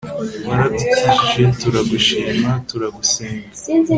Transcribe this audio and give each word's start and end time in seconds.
waradukijije, 0.47 1.43
turagushima, 1.61 2.51
turagusenga 2.69 3.55